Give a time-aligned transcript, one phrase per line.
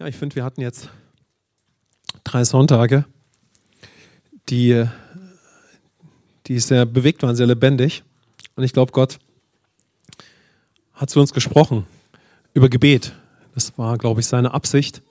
[0.00, 0.90] Ja, ich finde, wir hatten jetzt
[2.22, 3.04] drei Sonntage,
[4.48, 4.84] die,
[6.46, 8.04] die sehr bewegt waren, sehr lebendig.
[8.54, 9.18] Und ich glaube, Gott
[10.92, 11.84] hat zu uns gesprochen
[12.54, 13.12] über Gebet.
[13.56, 15.02] Das war, glaube ich, seine Absicht,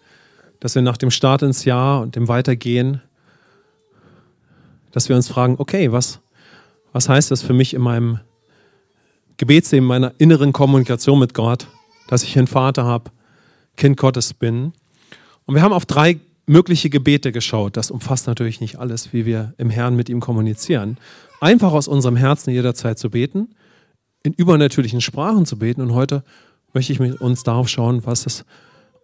[0.62, 3.02] dass wir nach dem Start ins Jahr und dem Weitergehen,
[4.94, 6.22] dass wir uns fragen, okay, was,
[6.94, 8.22] was heißt das für mich in meinem
[9.36, 11.68] Gebetsleben, meiner inneren Kommunikation mit Gott,
[12.08, 13.12] dass ich einen Vater habe,
[13.78, 14.74] Kind Gottes bin.
[15.46, 17.78] Und wir haben auf drei mögliche Gebete geschaut.
[17.78, 20.98] Das umfasst natürlich nicht alles, wie wir im Herrn mit ihm kommunizieren.
[21.40, 23.50] Einfach aus unserem Herzen jederzeit zu beten,
[24.24, 25.82] in übernatürlichen Sprachen zu beten.
[25.82, 26.24] Und heute
[26.74, 28.46] möchte ich mit uns darauf schauen, was es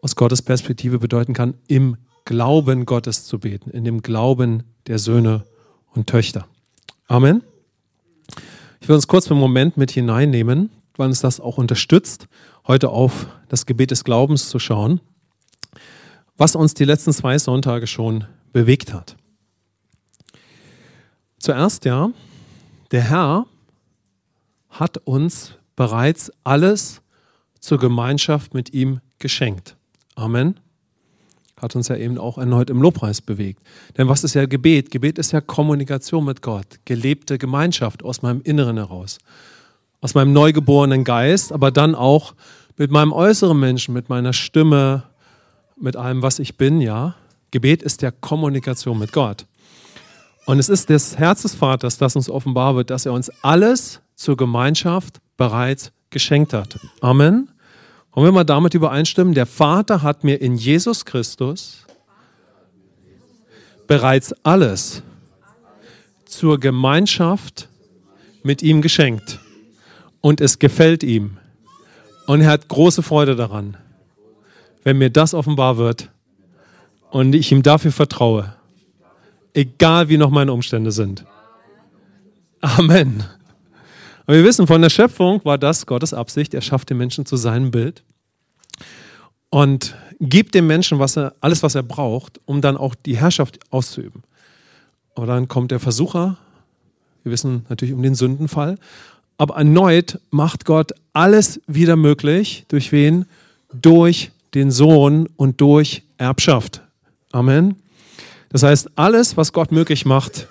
[0.02, 5.44] aus Gottes Perspektive bedeuten kann, im Glauben Gottes zu beten, in dem Glauben der Söhne
[5.94, 6.48] und Töchter.
[7.08, 7.44] Amen.
[8.80, 12.28] Ich will uns kurz für einen Moment mit hineinnehmen, weil uns das auch unterstützt,
[12.68, 15.02] heute auf das Gebet des Glaubens zu schauen,
[16.38, 19.16] was uns die letzten zwei Sonntage schon bewegt hat.
[21.40, 22.10] Zuerst ja,
[22.92, 23.46] der Herr
[24.70, 27.02] hat uns bereits alles
[27.60, 29.76] zur Gemeinschaft mit ihm geschenkt.
[30.16, 30.60] Amen.
[31.58, 33.62] Hat uns ja eben auch erneut im Lobpreis bewegt.
[33.98, 34.92] Denn was ist ja Gebet?
[34.92, 39.20] Gebet ist ja Kommunikation mit Gott, gelebte Gemeinschaft aus meinem Inneren heraus
[40.04, 42.34] aus meinem neugeborenen Geist, aber dann auch
[42.76, 45.04] mit meinem äußeren Menschen, mit meiner Stimme,
[45.78, 47.16] mit allem, was ich bin, ja.
[47.52, 49.46] Gebet ist ja Kommunikation mit Gott.
[50.46, 54.02] Und es ist des Herz des Vaters, das uns offenbar wird, dass er uns alles
[54.16, 56.78] zur Gemeinschaft bereits geschenkt hat.
[57.00, 57.50] Amen.
[58.14, 61.86] Wenn wir damit übereinstimmen, der Vater hat mir in Jesus Christus
[63.88, 65.02] bereits alles
[66.26, 67.70] zur Gemeinschaft
[68.44, 69.40] mit ihm geschenkt
[70.24, 71.38] und es gefällt ihm.
[72.28, 73.76] Und er hat große Freude daran,
[74.84, 76.10] wenn mir das offenbar wird
[77.12, 78.56] und ich ihm dafür vertraue,
[79.54, 81.26] egal wie noch meine Umstände sind.
[82.62, 83.26] Amen.
[84.26, 86.54] Und wir wissen, von der Schöpfung war das Gottes Absicht.
[86.54, 88.02] Er schafft den Menschen zu seinem Bild
[89.50, 93.60] und gibt dem Menschen was er, alles, was er braucht, um dann auch die Herrschaft
[93.72, 94.24] auszuüben.
[95.16, 96.38] Aber dann kommt der Versucher.
[97.24, 98.78] Wir wissen natürlich um den Sündenfall.
[99.44, 102.64] Aber erneut macht Gott alles wieder möglich.
[102.70, 103.26] Durch wen?
[103.74, 106.82] Durch den Sohn und durch Erbschaft.
[107.34, 107.76] Amen.
[108.48, 110.48] Das heißt, alles, was Gott möglich macht,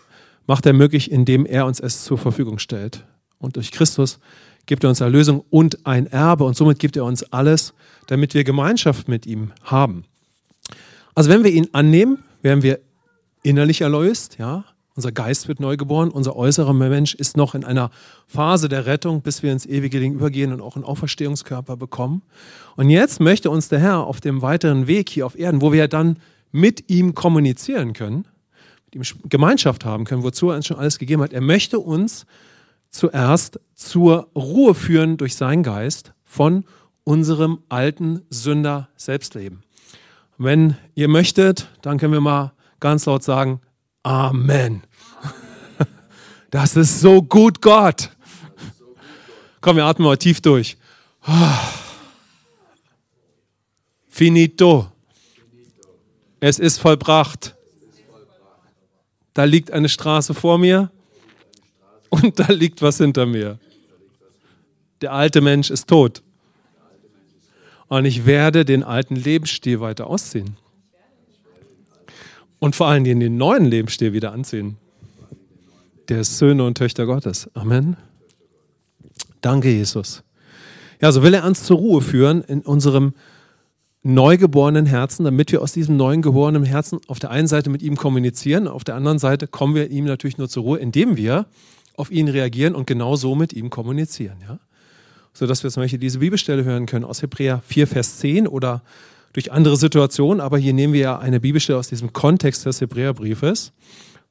[0.46, 3.06] macht er möglich, indem er uns es zur Verfügung stellt.
[3.38, 4.18] Und durch Christus
[4.66, 7.72] gibt er uns Erlösung und ein Erbe und somit gibt er uns alles,
[8.08, 10.04] damit wir Gemeinschaft mit ihm haben.
[11.14, 12.78] Also wenn wir ihn annehmen, werden wir
[13.42, 17.90] innerlich erlöst, ja, unser Geist wird neu geboren, unser äußerer Mensch ist noch in einer
[18.26, 22.22] Phase der Rettung, bis wir ins ewige Leben übergehen und auch einen Auferstehungskörper bekommen.
[22.76, 25.88] Und jetzt möchte uns der Herr auf dem weiteren Weg hier auf Erden, wo wir
[25.88, 26.18] dann
[26.50, 28.26] mit ihm kommunizieren können,
[28.86, 32.26] mit ihm Gemeinschaft haben können, wozu er uns schon alles gegeben hat, er möchte uns
[32.90, 36.64] zuerst zur Ruhe führen durch seinen Geist von
[37.04, 39.62] unserem alten Sünder Selbstleben.
[40.36, 43.60] Wenn ihr möchtet, dann können wir mal ganz laut sagen,
[44.02, 44.82] Amen.
[46.50, 48.10] Das ist so gut, Gott.
[49.62, 50.76] Komm, wir atmen mal tief durch.
[54.08, 54.92] Finito.
[56.40, 57.54] Es ist vollbracht.
[59.32, 60.90] Da liegt eine Straße vor mir
[62.10, 63.58] und da liegt was hinter mir.
[65.00, 66.22] Der alte Mensch ist tot.
[67.88, 70.58] Und ich werde den alten Lebensstil weiter ausziehen
[72.62, 74.76] und vor allen Dingen den neuen Lebensstil wieder anziehen.
[76.08, 77.50] Der Söhne und Töchter Gottes.
[77.54, 77.96] Amen.
[79.40, 80.22] Danke, Jesus.
[81.00, 83.14] Ja, so will er uns zur Ruhe führen in unserem
[84.04, 87.96] neugeborenen Herzen, damit wir aus diesem neuen geborenen Herzen auf der einen Seite mit ihm
[87.96, 91.46] kommunizieren, auf der anderen Seite kommen wir ihm natürlich nur zur Ruhe, indem wir
[91.96, 94.38] auf ihn reagieren und genau so mit ihm kommunizieren.
[94.40, 94.60] Ja?
[95.32, 98.82] Sodass wir zum Beispiel diese Bibelstelle hören können aus Hebräer 4, Vers 10 oder
[99.32, 103.72] durch andere Situationen, aber hier nehmen wir ja eine Bibelstelle aus diesem Kontext des Hebräerbriefes,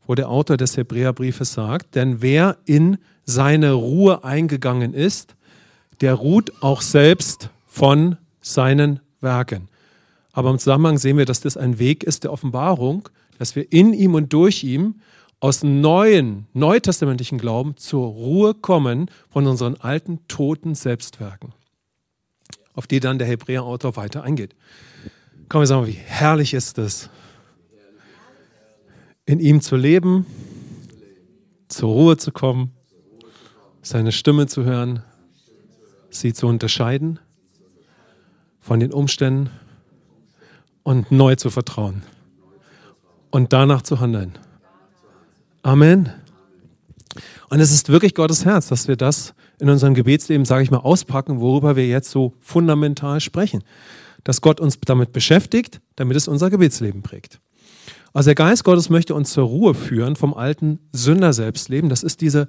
[0.05, 5.35] wo der Autor des Hebräerbriefes sagt, denn wer in seine Ruhe eingegangen ist,
[6.01, 9.69] der ruht auch selbst von seinen Werken.
[10.33, 13.93] Aber im Zusammenhang sehen wir, dass das ein Weg ist der Offenbarung, dass wir in
[13.93, 14.95] ihm und durch ihm
[15.39, 21.53] aus neuen, neutestamentlichen Glauben zur Ruhe kommen von unseren alten, toten Selbstwerken,
[22.73, 24.55] auf die dann der Hebräerautor weiter eingeht.
[25.49, 27.09] Komm, wir sagen, wie herrlich ist es,
[29.25, 30.25] in ihm zu leben,
[31.67, 32.73] zur Ruhe zu kommen,
[33.81, 35.03] seine Stimme zu hören,
[36.09, 37.19] sie zu unterscheiden
[38.59, 39.49] von den Umständen
[40.83, 42.03] und neu zu vertrauen
[43.31, 44.37] und danach zu handeln.
[45.63, 46.11] Amen.
[47.49, 50.79] Und es ist wirklich Gottes Herz, dass wir das in unserem Gebetsleben, sage ich mal,
[50.79, 53.63] auspacken, worüber wir jetzt so fundamental sprechen.
[54.23, 57.39] Dass Gott uns damit beschäftigt, damit es unser Gebetsleben prägt.
[58.13, 61.89] Also der Geist Gottes möchte uns zur Ruhe führen vom alten Sünder-Selbstleben.
[61.89, 62.47] Das ist diese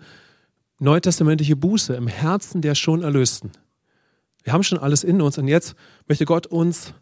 [0.78, 3.52] neutestamentliche Buße im Herzen der schon Erlösten.
[4.42, 5.76] Wir haben schon alles in uns und jetzt
[6.08, 6.94] möchte Gott uns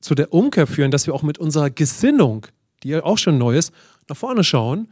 [0.00, 2.46] zu der Umkehr führen, dass wir auch mit unserer Gesinnung,
[2.82, 3.72] die ja auch schon neu ist,
[4.08, 4.88] nach vorne schauen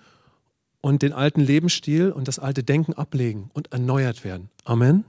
[0.86, 4.50] und den alten Lebensstil und das alte Denken ablegen und erneuert werden.
[4.64, 5.04] Amen.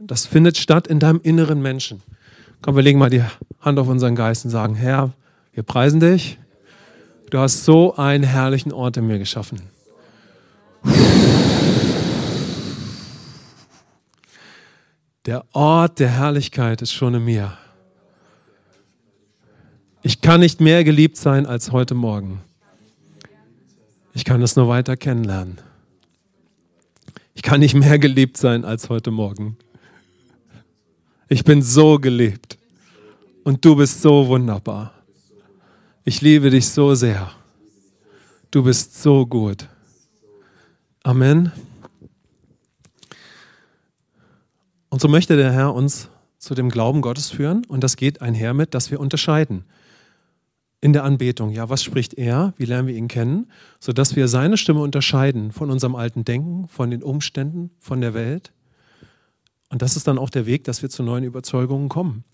[0.00, 2.02] Das findet statt in deinem inneren Menschen.
[2.60, 3.22] Komm, wir legen mal die
[3.60, 5.12] Hand auf unseren Geist und sagen, Herr,
[5.52, 6.38] wir preisen dich.
[7.30, 9.60] Du hast so einen herrlichen Ort in mir geschaffen.
[15.24, 17.56] Der Ort der Herrlichkeit ist schon in mir.
[20.02, 22.40] Ich kann nicht mehr geliebt sein als heute Morgen.
[24.12, 25.58] Ich kann es nur weiter kennenlernen.
[27.34, 29.56] Ich kann nicht mehr geliebt sein als heute Morgen.
[31.28, 32.58] Ich bin so geliebt
[33.44, 34.92] und du bist so wunderbar.
[36.04, 37.30] Ich liebe dich so sehr.
[38.50, 39.68] Du bist so gut.
[41.04, 41.52] Amen.
[44.88, 46.08] Und so möchte der Herr uns
[46.38, 49.64] zu dem Glauben Gottes führen und das geht einher mit, dass wir unterscheiden
[50.80, 51.50] in der Anbetung.
[51.50, 52.54] Ja, was spricht er?
[52.56, 53.50] Wie lernen wir ihn kennen?
[53.80, 58.52] Sodass wir seine Stimme unterscheiden von unserem alten Denken, von den Umständen, von der Welt.
[59.68, 62.24] Und das ist dann auch der Weg, dass wir zu neuen Überzeugungen kommen.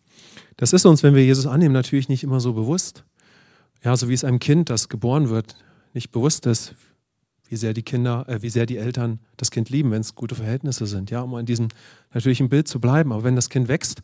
[0.57, 3.05] Das ist uns, wenn wir Jesus annehmen, natürlich nicht immer so bewusst.
[3.85, 5.57] Ja, so wie es einem Kind, das geboren wird,
[5.93, 6.75] nicht bewusst ist,
[7.49, 10.35] wie sehr die Kinder, äh, wie sehr die Eltern das Kind lieben, wenn es gute
[10.35, 11.11] Verhältnisse sind.
[11.11, 11.69] Ja, um in diesem
[12.13, 13.13] natürlichen Bild zu bleiben.
[13.13, 14.03] Aber wenn das Kind wächst,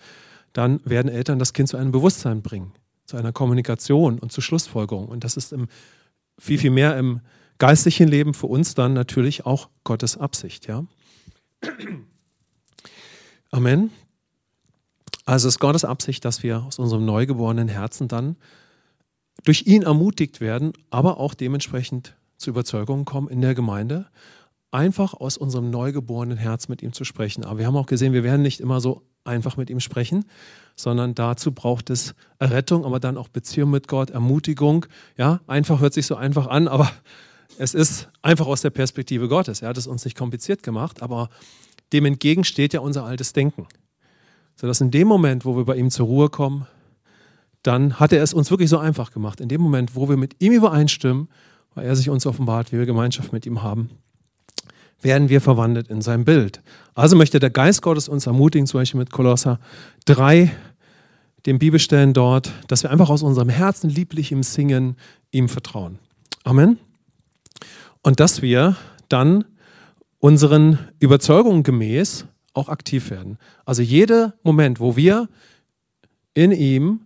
[0.53, 2.73] dann werden Eltern das Kind zu einem Bewusstsein bringen
[3.05, 5.09] zu einer Kommunikation und zu Schlussfolgerung.
[5.09, 5.69] Und das ist im,
[6.39, 7.21] viel, viel mehr im
[7.59, 10.67] geistlichen Leben für uns dann natürlich auch Gottes Absicht.
[10.67, 10.85] Ja?
[13.51, 13.91] Amen.
[15.25, 18.37] Also es ist Gottes Absicht, dass wir aus unserem neugeborenen Herzen dann
[19.45, 24.09] durch ihn ermutigt werden, aber auch dementsprechend zu Überzeugungen kommen in der Gemeinde,
[24.71, 27.45] einfach aus unserem neugeborenen Herz mit ihm zu sprechen.
[27.45, 30.25] Aber wir haben auch gesehen, wir werden nicht immer so einfach mit ihm sprechen,
[30.77, 34.87] sondern dazu braucht es Errettung, aber dann auch Beziehung mit Gott, Ermutigung.
[35.17, 36.91] Ja, einfach hört sich so einfach an, aber
[37.59, 39.63] es ist einfach aus der Perspektive Gottes.
[39.63, 41.29] Er hat es uns nicht kompliziert gemacht, aber
[41.93, 43.67] dem entgegen steht ja unser altes Denken.
[44.57, 46.67] Sodass in dem Moment, wo wir bei ihm zur Ruhe kommen,
[47.63, 49.41] dann hat er es uns wirklich so einfach gemacht.
[49.41, 51.29] In dem Moment, wo wir mit ihm übereinstimmen,
[51.75, 53.91] weil er sich uns offenbart, wie wir Gemeinschaft mit ihm haben,
[55.03, 56.61] werden wir verwandelt in sein Bild.
[56.95, 59.59] Also möchte der Geist Gottes uns ermutigen, zum Beispiel mit Kolosser
[60.07, 60.51] 3,
[61.47, 64.97] den Bibelstellen dort, dass wir einfach aus unserem Herzen lieblich im Singen
[65.31, 65.99] ihm vertrauen.
[66.45, 66.79] Amen.
[68.03, 68.77] Und dass wir
[69.09, 69.45] dann
[70.19, 73.39] unseren Überzeugungen gemäß auch aktiv werden.
[73.65, 75.29] Also jeder Moment, wo wir
[76.35, 77.01] in ihm,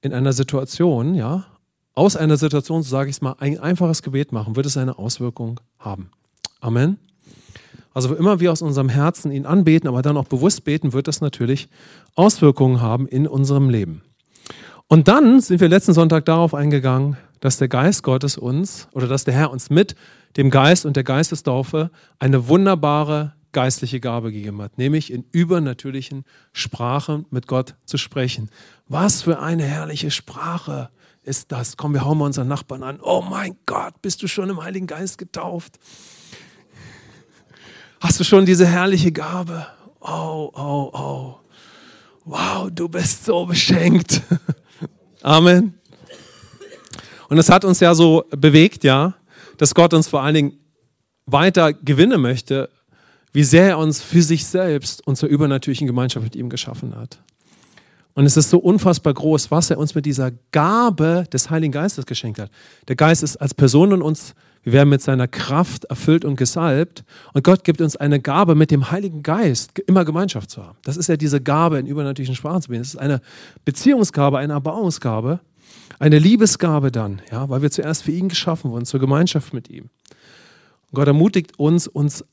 [0.00, 1.46] in einer Situation, ja,
[1.94, 4.98] aus einer Situation, so sage ich es mal, ein einfaches Gebet machen, wird es eine
[4.98, 6.10] Auswirkung haben.
[6.60, 6.98] Amen.
[7.96, 11.22] Also immer wir aus unserem Herzen ihn anbeten, aber dann auch bewusst beten, wird das
[11.22, 11.70] natürlich
[12.14, 14.02] Auswirkungen haben in unserem Leben.
[14.86, 19.24] Und dann sind wir letzten Sonntag darauf eingegangen, dass der Geist Gottes uns oder dass
[19.24, 19.94] der Herr uns mit
[20.36, 27.24] dem Geist und der Geistestaufe eine wunderbare geistliche Gabe gegeben hat, nämlich in übernatürlichen Sprachen
[27.30, 28.50] mit Gott zu sprechen.
[28.88, 30.90] Was für eine herrliche Sprache
[31.22, 31.78] ist das?
[31.78, 33.00] Komm, wir hauen mal unseren Nachbarn an.
[33.00, 35.78] Oh mein Gott, bist du schon im Heiligen Geist getauft?
[38.00, 39.66] Hast du schon diese herrliche Gabe?
[40.00, 41.34] Oh, oh, oh.
[42.24, 44.20] Wow, du bist so beschenkt.
[45.22, 45.74] Amen.
[47.28, 49.14] Und es hat uns ja so bewegt, ja,
[49.56, 50.52] dass Gott uns vor allen Dingen
[51.24, 52.68] weiter gewinnen möchte,
[53.32, 57.18] wie sehr er uns für sich selbst und zur übernatürlichen Gemeinschaft mit ihm geschaffen hat.
[58.14, 62.06] Und es ist so unfassbar groß, was er uns mit dieser Gabe des Heiligen Geistes
[62.06, 62.50] geschenkt hat.
[62.88, 64.34] Der Geist ist als Person in uns
[64.66, 67.04] wir werden mit seiner Kraft erfüllt und gesalbt.
[67.32, 70.76] Und Gott gibt uns eine Gabe, mit dem Heiligen Geist immer Gemeinschaft zu haben.
[70.82, 72.82] Das ist ja diese Gabe, in übernatürlichen Sprachen zu reden.
[72.82, 73.20] Das ist eine
[73.64, 75.38] Beziehungsgabe, eine Erbauungsgabe,
[76.00, 79.84] eine Liebesgabe dann, ja, weil wir zuerst für ihn geschaffen wurden, zur Gemeinschaft mit ihm.
[80.90, 82.24] Und Gott ermutigt uns, uns,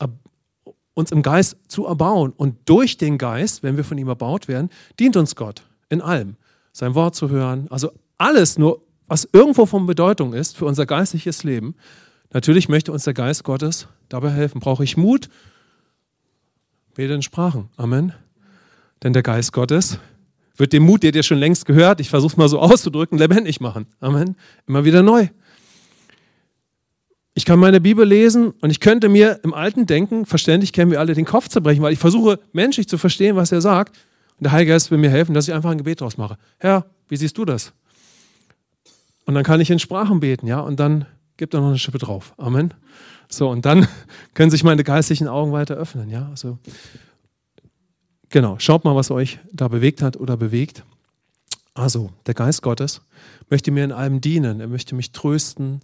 [0.94, 2.32] uns im Geist zu erbauen.
[2.36, 6.34] Und durch den Geist, wenn wir von ihm erbaut werden, dient uns Gott in allem.
[6.72, 11.44] Sein Wort zu hören, also alles nur, was irgendwo von Bedeutung ist für unser geistliches
[11.44, 11.76] Leben,
[12.34, 14.60] Natürlich möchte uns der Geist Gottes dabei helfen.
[14.60, 15.30] Brauche ich Mut?
[16.94, 17.70] Bete in Sprachen.
[17.76, 18.12] Amen.
[19.04, 20.00] Denn der Geist Gottes
[20.56, 23.60] wird den Mut, der dir schon längst gehört, ich versuche es mal so auszudrücken, lebendig
[23.60, 23.86] machen.
[24.00, 24.36] Amen.
[24.66, 25.28] Immer wieder neu.
[27.34, 30.98] Ich kann meine Bibel lesen und ich könnte mir im alten Denken, verständlich kennen wir
[30.98, 33.96] alle, den Kopf zerbrechen, weil ich versuche menschlich zu verstehen, was er sagt.
[34.38, 36.36] Und der Heilige Geist will mir helfen, dass ich einfach ein Gebet draus mache.
[36.58, 37.72] Herr, wie siehst du das?
[39.24, 41.98] Und dann kann ich in Sprachen beten, ja, und dann gibt er noch eine Schippe
[41.98, 42.34] drauf.
[42.36, 42.74] Amen.
[43.28, 43.88] So, und dann
[44.34, 46.28] können sich meine geistlichen Augen weiter öffnen, ja.
[46.28, 46.58] Also,
[48.28, 50.84] genau, schaut mal, was euch da bewegt hat oder bewegt.
[51.74, 53.00] Also, der Geist Gottes
[53.50, 55.80] möchte mir in allem dienen, er möchte mich trösten,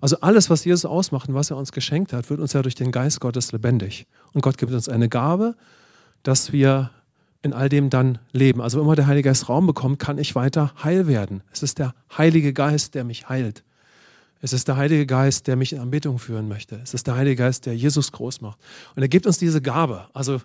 [0.00, 2.74] also alles, was Jesus ausmacht und was er uns geschenkt hat, wird uns ja durch
[2.74, 4.06] den Geist Gottes lebendig.
[4.32, 5.54] Und Gott gibt uns eine Gabe,
[6.22, 6.90] dass wir
[7.40, 8.60] in all dem dann leben.
[8.60, 11.42] Also wenn immer der Heilige Geist Raum bekommt, kann ich weiter heil werden.
[11.52, 13.64] Es ist der Heilige Geist, der mich heilt.
[14.40, 16.80] Es ist der Heilige Geist, der mich in Anbetung führen möchte.
[16.82, 18.58] Es ist der Heilige Geist, der Jesus groß macht.
[18.94, 20.06] Und er gibt uns diese Gabe.
[20.12, 20.40] Also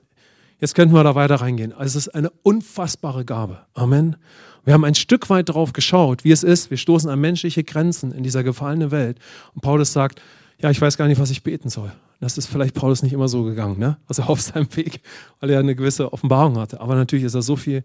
[0.60, 1.74] jetzt könnten wir da weiter reingehen.
[1.74, 3.60] Also es ist eine unfassbare Gabe.
[3.74, 4.16] Amen.
[4.64, 6.70] Wir haben ein Stück weit darauf geschaut, wie es ist.
[6.70, 9.20] Wir stoßen an menschliche Grenzen in dieser gefallenen Welt.
[9.54, 10.22] Und Paulus sagt,
[10.62, 11.92] ja, ich weiß gar nicht, was ich beten soll.
[12.20, 13.98] Das ist vielleicht Paulus nicht immer so gegangen, ne?
[14.08, 15.02] also auf seinem Weg,
[15.40, 16.82] weil er eine gewisse Offenbarung hatte.
[16.82, 17.84] Aber natürlich ist er so viel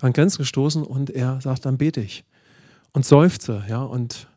[0.00, 2.24] an Grenzen gestoßen und er sagt, dann bete ich
[2.92, 4.27] und seufze, ja, und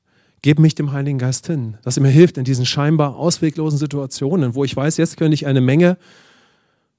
[0.41, 4.55] gebe mich dem Heiligen Geist hin, dass er mir hilft in diesen scheinbar ausweglosen Situationen,
[4.55, 5.97] wo ich weiß, jetzt könnte ich eine Menge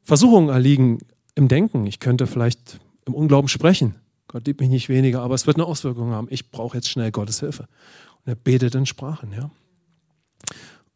[0.02, 0.98] Versuchungen erliegen
[1.34, 1.86] im Denken.
[1.86, 3.96] Ich könnte vielleicht im Unglauben sprechen.
[4.28, 6.28] Gott liebt mich nicht weniger, aber es wird eine Auswirkung haben.
[6.30, 7.68] Ich brauche jetzt schnell Gottes Hilfe.
[8.24, 9.50] Und er betet in Sprachen, ja.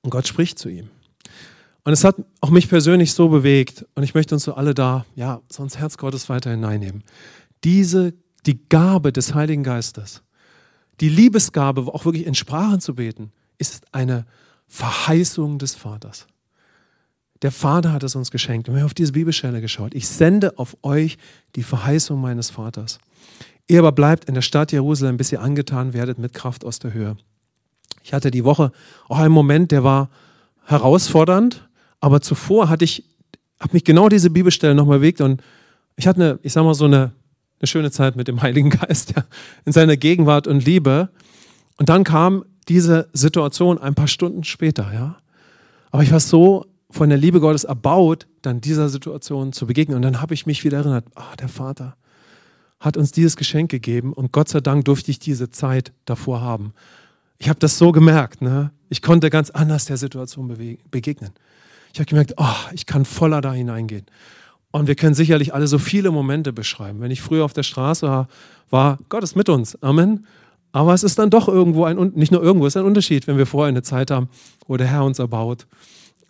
[0.03, 0.89] Und Gott spricht zu ihm.
[1.85, 5.07] Und es hat auch mich persönlich so bewegt und ich möchte uns so alle da,
[5.15, 7.05] ja, so ins Herz Gottes weiter hineinnehmen.
[7.63, 8.13] Diese,
[8.45, 10.23] die Gabe des Heiligen Geistes,
[11.01, 14.27] die Liebesgabe, auch wirklich in Sprachen zu beten, ist eine
[14.67, 16.27] Verheißung des Vaters.
[17.43, 18.69] Der Vater hat es uns geschenkt.
[18.69, 19.95] Und wir haben auf diese Bibelstelle geschaut.
[19.95, 21.19] Ich sende auf euch
[21.55, 22.99] die Verheißung meines Vaters.
[23.69, 26.93] Ihr aber bleibt in der Stadt Jerusalem, bis ihr angetan werdet mit Kraft aus der
[26.93, 27.17] Höhe.
[28.03, 28.73] Ich hatte die Woche
[29.09, 30.09] auch einen Moment, der war
[30.65, 31.69] herausfordernd,
[32.01, 33.05] aber zuvor hatte ich,
[33.59, 35.43] habe mich genau diese Bibelstelle nochmal bewegt und
[35.97, 37.13] ich hatte eine, ich sag mal so eine,
[37.61, 39.25] eine schöne Zeit mit dem Heiligen Geist, ja,
[39.65, 41.11] in seiner Gegenwart und Liebe.
[41.79, 45.17] Und dann kam diese Situation ein paar Stunden später, ja.
[45.91, 49.97] Aber ich war so von der Liebe Gottes erbaut, dann dieser Situation zu begegnen.
[49.97, 51.97] Und dann habe ich mich wieder erinnert, ah, der Vater,
[52.81, 56.73] hat uns dieses Geschenk gegeben und Gott sei Dank durfte ich diese Zeit davor haben.
[57.39, 58.71] Ich habe das so gemerkt, ne?
[58.89, 60.49] ich konnte ganz anders der Situation
[60.91, 61.33] begegnen.
[61.93, 64.07] Ich habe gemerkt, oh, ich kann voller da hineingehen.
[64.77, 67.01] Und wir können sicherlich alle so viele Momente beschreiben.
[67.01, 68.29] Wenn ich früher auf der Straße war,
[68.69, 69.83] war Gott ist mit uns.
[69.83, 70.27] Amen.
[70.71, 73.39] Aber es ist dann doch irgendwo ein, nicht nur irgendwo, es ist ein Unterschied, wenn
[73.39, 74.29] wir vorher eine Zeit haben,
[74.67, 75.67] wo der Herr uns erbaut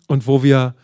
[0.07, 0.75] und wo wir,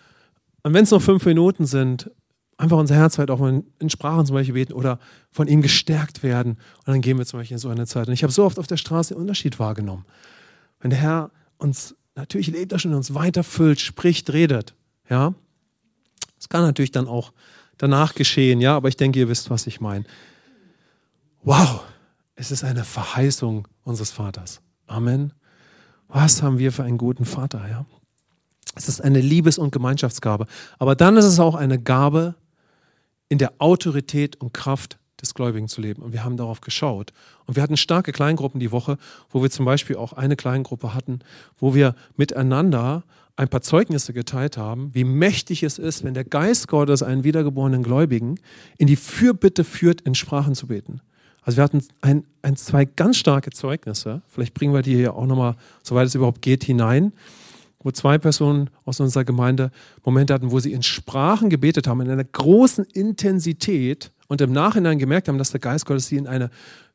[0.63, 2.11] und wenn es noch fünf Minuten sind,
[2.57, 4.99] einfach unser Herz halt auch mal in Sprachen zum Beispiel beten oder
[5.31, 6.57] von ihm gestärkt werden.
[6.79, 8.09] Und dann gehen wir zum Beispiel in so eine Zeit.
[8.09, 10.03] Und ich habe so oft auf der Straße den Unterschied wahrgenommen.
[10.81, 14.75] Wenn der Herr uns, natürlich lebt er schon, uns weiterfüllt, spricht, redet.
[15.09, 15.33] Ja,
[16.43, 17.31] das kann natürlich dann auch
[17.77, 20.03] danach geschehen, ja, aber ich denke, ihr wisst, was ich meine.
[21.41, 21.85] Wow,
[22.35, 24.59] es ist eine Verheißung unseres Vaters.
[24.85, 25.31] Amen.
[26.09, 27.85] Was haben wir für einen guten Vater, ja?
[28.75, 30.47] Es ist eine Liebes- und Gemeinschaftsgabe.
[30.79, 32.35] Aber dann ist es auch eine Gabe,
[33.29, 36.03] in der Autorität und Kraft des Gläubigen zu leben.
[36.03, 37.13] Und wir haben darauf geschaut.
[37.47, 38.97] Und wir hatten starke Kleingruppen die Woche,
[39.31, 41.19] wo wir zum Beispiel auch eine Kleingruppe hatten,
[41.57, 43.03] wo wir miteinander
[43.35, 47.81] ein paar Zeugnisse geteilt haben, wie mächtig es ist, wenn der Geist Gottes einen wiedergeborenen
[47.81, 48.39] Gläubigen
[48.77, 51.01] in die Fürbitte führt, in Sprachen zu beten.
[51.41, 54.21] Also wir hatten ein, ein, zwei ganz starke Zeugnisse.
[54.27, 57.11] Vielleicht bringen wir die hier auch nochmal, soweit es überhaupt geht, hinein
[57.83, 59.71] wo zwei Personen aus unserer Gemeinde
[60.03, 64.99] Momente hatten, wo sie in Sprachen gebetet haben, in einer großen Intensität und im Nachhinein
[64.99, 66.49] gemerkt haben, dass der Geist Gottes sie in eine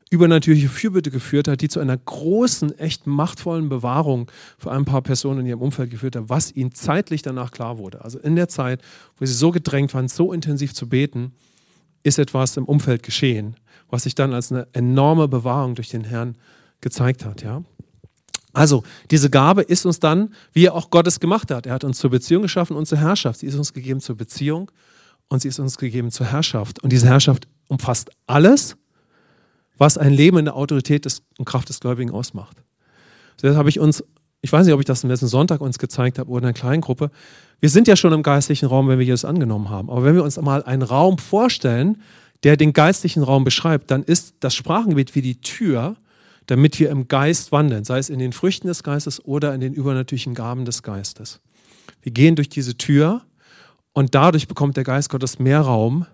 [0.09, 5.41] übernatürliche Fürbitte geführt hat, die zu einer großen, echt machtvollen Bewahrung für ein paar Personen
[5.41, 8.03] in ihrem Umfeld geführt hat, was ihnen zeitlich danach klar wurde.
[8.03, 8.81] Also in der Zeit,
[9.17, 11.33] wo sie so gedrängt waren, so intensiv zu beten,
[12.01, 13.55] ist etwas im Umfeld geschehen,
[13.89, 16.35] was sich dann als eine enorme Bewahrung durch den Herrn
[16.81, 17.43] gezeigt hat.
[17.43, 17.63] Ja?
[18.53, 21.67] Also, diese Gabe ist uns dann, wie er auch Gottes gemacht hat.
[21.67, 23.41] Er hat uns zur Beziehung geschaffen und zur Herrschaft.
[23.41, 24.71] Sie ist uns gegeben zur Beziehung
[25.29, 26.83] und sie ist uns gegeben zur Herrschaft.
[26.83, 28.75] Und diese Herrschaft umfasst alles,
[29.77, 32.57] was ein Leben in der Autorität des, und Kraft des Gläubigen ausmacht.
[33.41, 34.03] Das habe ich uns,
[34.41, 36.53] ich weiß nicht, ob ich das am letzten Sonntag uns gezeigt habe oder in einer
[36.53, 37.11] kleinen Gruppe.
[37.61, 39.89] Wir sind ja schon im geistlichen Raum, wenn wir Jesus angenommen haben.
[39.89, 42.01] Aber wenn wir uns mal einen Raum vorstellen,
[42.43, 45.95] der den geistlichen Raum beschreibt, dann ist das Sprachengebiet wie die Tür,
[46.47, 49.73] damit wir im Geist wandeln, sei es in den Früchten des Geistes oder in den
[49.73, 51.39] übernatürlichen Gaben des Geistes.
[52.01, 53.21] Wir gehen durch diese Tür
[53.99, 56.05] und dadurch bekommt der Geist Gottes mehr Raum,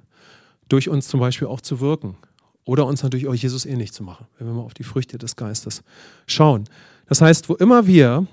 [0.70, 2.18] durch uns zum Beispiel auch zu wirken.
[2.64, 5.36] Oder uns natürlich auch Jesus ähnlich zu machen, wenn wir mal auf die Früchte des
[5.36, 5.84] Geistes
[6.26, 6.64] schauen.
[7.06, 8.26] Das heißt, wo immer wir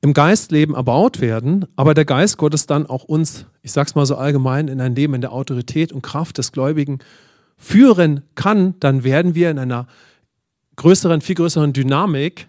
[0.00, 4.16] im Geistleben erbaut werden, aber der Geist Gottes dann auch uns, ich sag's mal so
[4.16, 7.00] allgemein, in ein Leben in der Autorität und Kraft des Gläubigen
[7.58, 9.86] führen kann, dann werden wir in einer
[10.76, 12.48] größeren, viel größeren Dynamik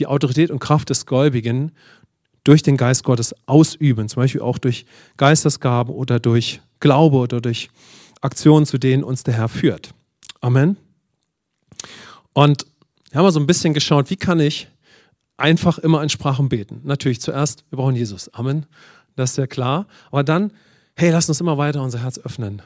[0.00, 1.70] die Autorität und Kraft des Gläubigen
[2.44, 4.84] durch den Geist Gottes ausüben, zum Beispiel auch durch
[5.16, 7.70] Geistesgaben oder durch Glaube oder durch
[8.20, 9.94] Aktionen, zu denen uns der Herr führt.
[10.40, 10.76] Amen.
[12.32, 12.66] Und
[13.10, 14.68] wir haben mal so ein bisschen geschaut, wie kann ich
[15.36, 16.80] einfach immer in Sprachen beten.
[16.84, 18.32] Natürlich zuerst, wir brauchen Jesus.
[18.32, 18.66] Amen.
[19.16, 19.86] Das ist ja klar.
[20.10, 20.52] Aber dann,
[20.96, 22.62] hey, lass uns immer weiter unser Herz öffnen.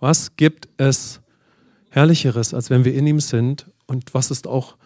[0.00, 1.20] Was gibt es
[1.90, 3.66] Herrlicheres, als wenn wir in ihm sind?
[3.86, 4.76] Und was ist auch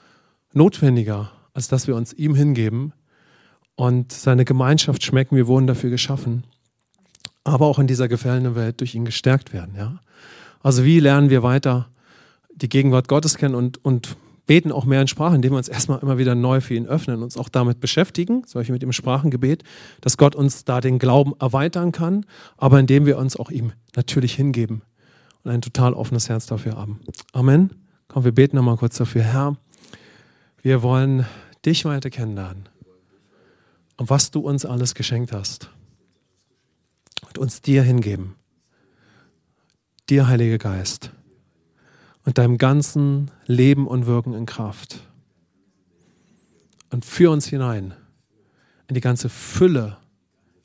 [0.53, 2.93] notwendiger, als dass wir uns ihm hingeben
[3.77, 5.37] und seine Gemeinschaft schmecken?
[5.37, 6.45] Wir wurden dafür geschaffen.
[7.45, 9.75] Aber auch in dieser gefallenen Welt durch ihn gestärkt werden.
[9.77, 10.01] Ja?
[10.63, 11.89] Also wie lernen wir weiter
[12.55, 14.17] die Gegenwart Gottes kennen und, und
[14.47, 17.23] beten auch mehr in Sprachen, indem wir uns erstmal immer wieder neu für ihn öffnen,
[17.23, 19.65] uns auch damit beschäftigen, Beispiel mit dem Sprachengebet,
[20.01, 22.27] dass Gott uns da den Glauben erweitern kann,
[22.57, 24.83] aber indem wir uns auch ihm natürlich hingeben
[25.43, 27.01] und ein total offenes Herz dafür haben.
[27.33, 27.71] Amen.
[28.09, 29.23] Komm, wir beten nochmal kurz dafür.
[29.23, 29.57] Herr,
[30.63, 31.27] wir wollen
[31.65, 32.69] dich weiter kennenlernen
[33.97, 35.71] was du uns alles geschenkt hast
[37.27, 38.37] und uns dir hingeben
[40.11, 41.11] dir, Heiliger Geist,
[42.25, 45.01] und deinem ganzen Leben und Wirken in Kraft.
[46.91, 47.95] Und führ uns hinein
[48.87, 49.99] in die ganze Fülle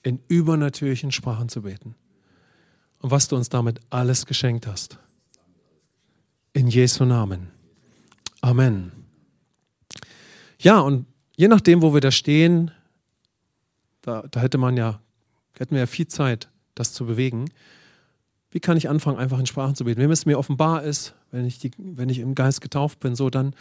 [0.03, 1.95] in übernatürlichen Sprachen zu beten.
[2.99, 4.99] Und was du uns damit alles geschenkt hast.
[6.53, 7.49] In Jesu Namen.
[8.41, 8.91] Amen.
[10.59, 11.05] Ja, und
[11.35, 12.71] je nachdem, wo wir da stehen,
[14.09, 14.99] da, da hätte man ja,
[15.57, 17.45] hätten wir ja viel Zeit, das zu bewegen.
[18.51, 20.01] Wie kann ich anfangen, einfach in Sprachen zu beten?
[20.01, 23.29] Wenn es mir offenbar ist, wenn ich, die, wenn ich im Geist getauft bin, so
[23.29, 23.53] dann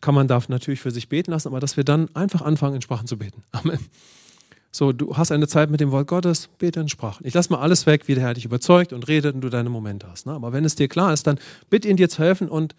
[0.00, 2.82] kann man da natürlich für sich beten lassen, aber dass wir dann einfach anfangen, in
[2.82, 3.44] Sprachen zu beten.
[3.52, 3.78] Amen.
[4.72, 7.26] So, du hast eine Zeit mit dem Wort Gottes, bete in Sprachen.
[7.26, 9.68] Ich lasse mal alles weg, wie der Herr dich überzeugt und redet und du deine
[9.68, 10.26] Momente hast.
[10.26, 10.32] Ne?
[10.32, 12.74] Aber wenn es dir klar ist, dann bitte ihn dir zu helfen und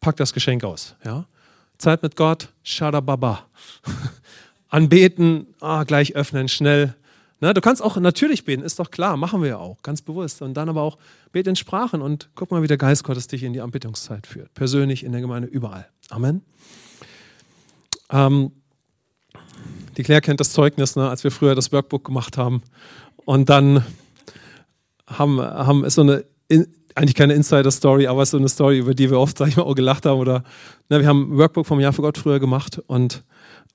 [0.00, 0.96] pack das Geschenk aus.
[1.04, 1.26] Ja?
[1.78, 3.46] Zeit mit Gott, Shadababa.
[4.70, 6.94] Anbeten, ah, gleich öffnen, schnell,
[7.40, 10.42] na, du kannst auch natürlich beten, ist doch klar, machen wir ja auch, ganz bewusst.
[10.42, 10.98] Und dann aber auch
[11.32, 14.52] bete in Sprachen und guck mal, wie der Geist Gottes dich in die Anbetungszeit führt.
[14.52, 15.88] Persönlich, in der Gemeinde, überall.
[16.10, 16.42] Amen.
[18.10, 18.52] Ähm,
[19.96, 22.62] die Claire kennt das Zeugnis, ne, als wir früher das Workbook gemacht haben.
[23.24, 23.84] Und dann
[25.06, 29.10] haben, haben ist so eine, in, eigentlich keine Insider-Story, aber so eine Story, über die
[29.10, 30.20] wir oft, sag ich mal, auch gelacht haben.
[30.20, 30.44] Oder
[30.90, 33.24] ne, wir haben ein Workbook vom Jahr für Gott früher gemacht und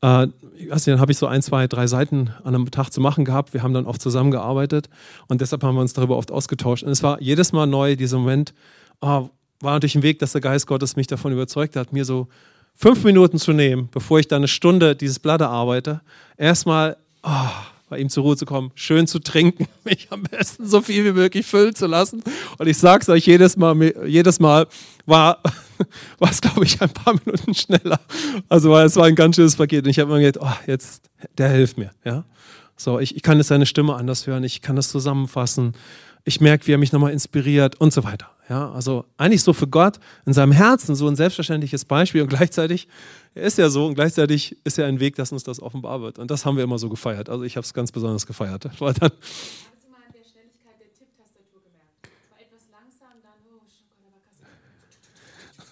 [0.02, 0.28] äh,
[0.58, 3.54] nicht, dann habe ich so ein, zwei, drei Seiten an einem Tag zu machen gehabt.
[3.54, 4.90] Wir haben dann oft zusammengearbeitet
[5.28, 6.84] und deshalb haben wir uns darüber oft ausgetauscht.
[6.84, 8.54] Und es war jedes Mal neu, dieser Moment,
[9.02, 9.30] oh,
[9.62, 12.28] war natürlich ein Weg, dass der Geist Gottes mich davon überzeugt hat, mir so
[12.74, 16.02] fünf Minuten zu nehmen, bevor ich dann eine Stunde dieses Blatt arbeite,
[16.38, 17.50] erstmal oh,
[17.90, 21.12] bei ihm zur Ruhe zu kommen, schön zu trinken, mich am besten so viel wie
[21.12, 22.24] möglich füllen zu lassen.
[22.58, 24.68] Und ich sage es euch jedes Mal, jedes Mal
[25.06, 25.42] war
[26.20, 28.00] war es, glaube ich, ein paar Minuten schneller.
[28.50, 29.86] Also es war ein ganz schönes Paket.
[29.86, 31.92] Und ich habe mir gedacht, oh, jetzt, der hilft mir.
[32.04, 32.24] Ja?
[32.78, 35.74] So, ich, ich kann jetzt seine Stimme anders hören, ich kann das zusammenfassen.
[36.24, 38.30] Ich merke, wie er mich nochmal inspiriert und so weiter.
[38.48, 42.88] Ja, also eigentlich so für Gott in seinem Herzen so ein selbstverständliches Beispiel und gleichzeitig,
[43.34, 46.20] er ist ja so und gleichzeitig ist er ein Weg, dass uns das offenbar wird.
[46.20, 47.30] Und das haben wir immer so gefeiert.
[47.30, 48.70] Also ich habe es ganz besonders gefeiert.
[48.80, 49.12] Weil dann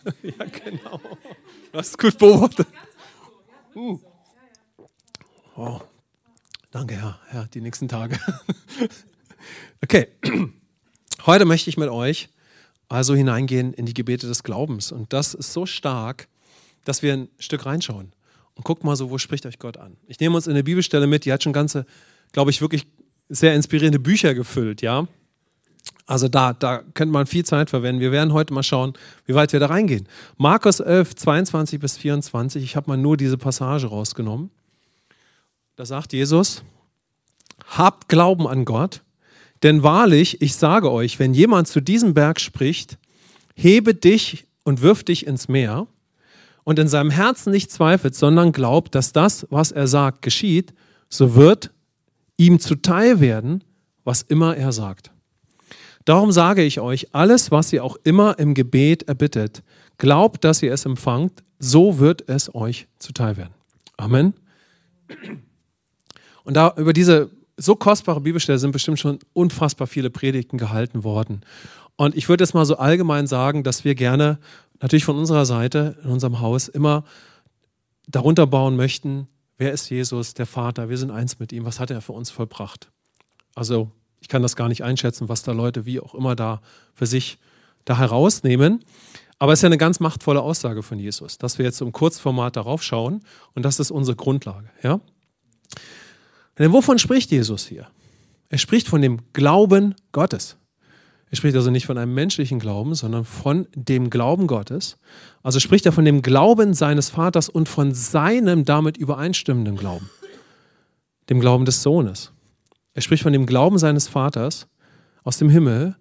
[0.21, 0.99] ja, genau.
[1.71, 2.67] Du hast es gut beobachtet.
[3.73, 3.99] Uh.
[5.55, 5.79] Oh.
[6.71, 7.19] Danke, Herr.
[7.31, 8.19] Ja, die nächsten Tage.
[9.83, 10.07] okay.
[11.25, 12.29] Heute möchte ich mit euch
[12.93, 14.91] also hineingehen in die Gebete des Glaubens.
[14.91, 16.27] Und das ist so stark,
[16.85, 18.13] dass wir ein Stück reinschauen.
[18.53, 19.97] Und guckt mal so, wo spricht euch Gott an?
[20.05, 21.87] Ich nehme uns in eine Bibelstelle mit, die hat schon ganze,
[22.33, 22.85] glaube ich, wirklich
[23.29, 25.07] sehr inspirierende Bücher gefüllt, ja.
[26.05, 27.99] Also da, da könnte man viel Zeit verwenden.
[27.99, 28.93] Wir werden heute mal schauen,
[29.25, 30.07] wie weit wir da reingehen.
[30.37, 34.51] Markus 11, 22 bis 24, ich habe mal nur diese Passage rausgenommen.
[35.77, 36.63] Da sagt Jesus,
[37.65, 39.01] habt Glauben an Gott,
[39.63, 42.97] denn wahrlich, ich sage euch, wenn jemand zu diesem Berg spricht,
[43.55, 45.87] hebe dich und wirf dich ins Meer
[46.63, 50.73] und in seinem Herzen nicht zweifelt, sondern glaubt, dass das, was er sagt, geschieht,
[51.09, 51.71] so wird
[52.37, 53.63] ihm zuteil werden,
[54.03, 55.11] was immer er sagt.
[56.05, 59.63] Darum sage ich euch, alles, was ihr auch immer im Gebet erbittet,
[59.97, 63.53] glaubt, dass ihr es empfangt, so wird es euch zuteil werden.
[63.95, 64.33] Amen.
[66.43, 71.41] Und da über diese so kostbare Bibelstelle sind bestimmt schon unfassbar viele Predigten gehalten worden.
[71.95, 74.39] Und ich würde jetzt mal so allgemein sagen, dass wir gerne,
[74.81, 77.03] natürlich von unserer Seite, in unserem Haus, immer
[78.07, 81.91] darunter bauen möchten, wer ist Jesus, der Vater, wir sind eins mit ihm, was hat
[81.91, 82.91] er für uns vollbracht.
[83.55, 86.61] Also ich kann das gar nicht einschätzen, was da Leute wie auch immer da
[86.93, 87.37] für sich
[87.85, 88.83] da herausnehmen.
[89.37, 92.55] Aber es ist ja eine ganz machtvolle Aussage von Jesus, dass wir jetzt im Kurzformat
[92.55, 93.21] darauf schauen
[93.53, 94.69] und das ist unsere Grundlage.
[94.81, 94.99] Ja?
[96.57, 97.87] Denn wovon spricht Jesus hier?
[98.49, 100.57] Er spricht von dem Glauben Gottes.
[101.31, 104.97] Er spricht also nicht von einem menschlichen Glauben, sondern von dem Glauben Gottes.
[105.41, 110.11] Also spricht er von dem Glauben seines Vaters und von seinem damit übereinstimmenden Glauben,
[111.31, 112.31] dem Glauben des Sohnes.
[112.93, 114.67] Er spricht von dem Glauben seines Vaters
[115.23, 115.95] aus dem Himmel,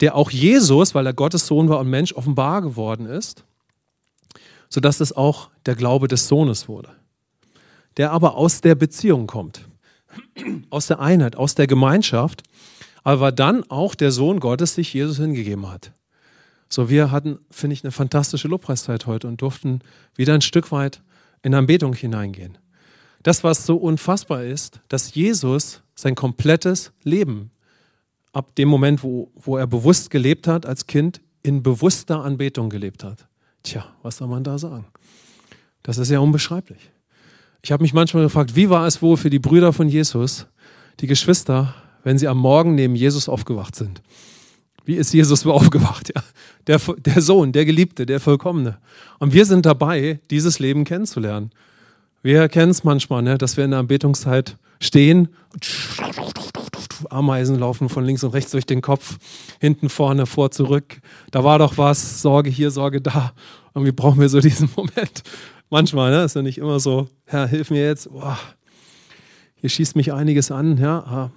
[0.00, 3.44] der auch Jesus, weil er Gottes Sohn war und Mensch, offenbar geworden ist,
[4.70, 6.88] sodass es auch der Glaube des Sohnes wurde,
[7.96, 9.68] der aber aus der Beziehung kommt,
[10.70, 12.42] aus der Einheit, aus der Gemeinschaft,
[13.02, 15.92] aber dann auch der Sohn Gottes sich Jesus hingegeben hat.
[16.68, 19.80] So, wir hatten, finde ich, eine fantastische Lobpreiszeit heute und durften
[20.16, 21.02] wieder ein Stück weit
[21.42, 22.58] in Anbetung hineingehen.
[23.22, 27.50] Das, was so unfassbar ist, dass Jesus sein komplettes Leben
[28.32, 33.04] ab dem Moment, wo, wo er bewusst gelebt hat, als Kind, in bewusster Anbetung gelebt
[33.04, 33.28] hat.
[33.62, 34.86] Tja, was soll man da sagen?
[35.82, 36.90] Das ist ja unbeschreiblich.
[37.66, 40.46] Ich habe mich manchmal gefragt, wie war es wohl für die Brüder von Jesus,
[41.00, 41.74] die Geschwister,
[42.04, 44.02] wenn sie am Morgen neben Jesus aufgewacht sind?
[44.84, 46.12] Wie ist Jesus aufgewacht?
[46.14, 46.22] Ja,
[46.68, 48.78] der, der Sohn, der Geliebte, der Vollkommene.
[49.18, 51.50] Und wir sind dabei, dieses Leben kennenzulernen.
[52.22, 55.30] Wir kennen es manchmal, ne, dass wir in der Anbetungszeit stehen
[57.10, 59.18] Ameisen laufen von links und rechts durch den Kopf,
[59.60, 61.00] hinten, vorne, vor, zurück.
[61.30, 63.32] Da war doch was, Sorge hier, Sorge da.
[63.74, 65.22] Irgendwie brauchen wir so diesen Moment.
[65.70, 66.24] Manchmal, ne?
[66.24, 68.10] ist ja nicht immer so, Herr, hilf mir jetzt.
[68.10, 68.38] Boah,
[69.56, 70.78] hier schießt mich einiges an.
[70.78, 71.30] Ja?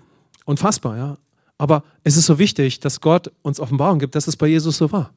[0.46, 1.18] Unfassbar, ja.
[1.58, 4.92] Aber es ist so wichtig, dass Gott uns Offenbarung gibt, dass es bei Jesus so
[4.92, 5.12] war.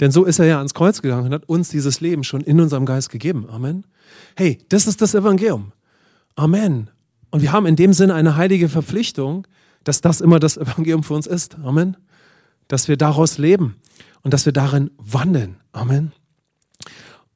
[0.00, 2.60] Denn so ist er ja ans Kreuz gegangen und hat uns dieses Leben schon in
[2.60, 3.46] unserem Geist gegeben.
[3.50, 3.84] Amen.
[4.36, 5.72] Hey, das ist das Evangelium.
[6.36, 6.90] Amen.
[7.30, 9.46] Und wir haben in dem Sinne eine heilige Verpflichtung,
[9.84, 11.56] dass das immer das Evangelium für uns ist.
[11.62, 11.96] Amen.
[12.68, 13.76] Dass wir daraus leben
[14.22, 15.56] und dass wir darin wandeln.
[15.72, 16.12] Amen.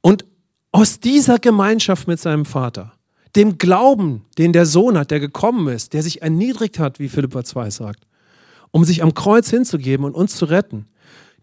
[0.01, 0.25] Und
[0.73, 2.93] aus dieser Gemeinschaft mit seinem Vater,
[3.35, 7.43] dem Glauben, den der Sohn hat, der gekommen ist, der sich erniedrigt hat, wie Philippa
[7.45, 8.07] 2 sagt,
[8.71, 10.87] um sich am Kreuz hinzugeben und uns zu retten.